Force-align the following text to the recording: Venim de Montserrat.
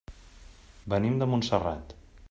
Venim 0.95 1.21
de 1.23 1.29
Montserrat. 1.35 1.97